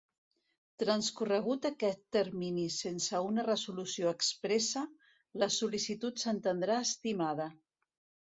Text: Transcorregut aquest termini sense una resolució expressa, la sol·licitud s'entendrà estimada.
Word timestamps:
Transcorregut 0.83 1.65
aquest 1.69 1.99
termini 2.17 2.63
sense 2.75 3.19
una 3.27 3.45
resolució 3.49 4.13
expressa, 4.13 4.83
la 5.43 5.51
sol·licitud 5.57 6.23
s'entendrà 6.23 6.79
estimada. 6.89 7.47